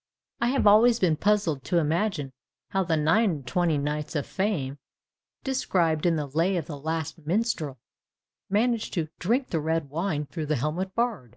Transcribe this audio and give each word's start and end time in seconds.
_I 0.40 0.48
have 0.48 0.66
always 0.66 0.98
been 0.98 1.16
puzzled 1.18 1.62
to 1.64 1.76
imagine 1.76 2.32
how 2.70 2.84
the 2.84 2.96
'nine 2.96 3.30
and 3.30 3.46
twenty 3.46 3.76
knights 3.76 4.16
of 4.16 4.24
fame,' 4.26 4.78
described 5.44 6.06
in 6.06 6.16
the 6.16 6.24
'Lay 6.26 6.56
of 6.56 6.64
the 6.64 6.78
Last 6.80 7.18
Minstrel,' 7.26 7.78
managed 8.48 8.94
to 8.94 9.08
'drink 9.18 9.50
the 9.50 9.60
red 9.60 9.90
wine 9.90 10.24
through 10.24 10.46
the 10.46 10.56
helmet 10.56 10.94
barr'd. 10.94 11.36